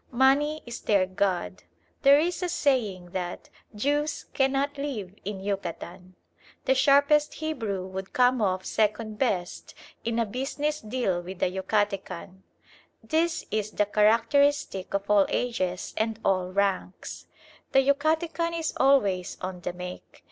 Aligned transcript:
Money 0.17 0.63
is 0.65 0.79
their 0.81 1.05
god. 1.05 1.61
There 2.01 2.17
is 2.17 2.41
a 2.41 2.49
saying 2.49 3.11
that 3.11 3.51
"Jews 3.75 4.25
cannot 4.33 4.79
live 4.79 5.13
in 5.23 5.39
Yucatan." 5.41 6.15
The 6.65 6.73
sharpest 6.73 7.35
Hebrew 7.35 7.85
would 7.85 8.11
come 8.11 8.41
off 8.41 8.65
second 8.65 9.19
best 9.19 9.75
in 10.03 10.17
a 10.17 10.25
business 10.25 10.81
deal 10.81 11.21
with 11.21 11.43
a 11.43 11.51
Yucatecan. 11.51 12.41
This 13.03 13.45
is 13.51 13.69
the 13.69 13.85
characteristic 13.85 14.95
of 14.95 15.07
all 15.07 15.27
ages 15.29 15.93
and 15.95 16.19
all 16.25 16.51
ranks. 16.51 17.27
The 17.71 17.87
Yucatecan 17.87 18.57
is 18.57 18.73
always 18.77 19.37
"on 19.39 19.59
the 19.61 19.71
make." 19.73 20.19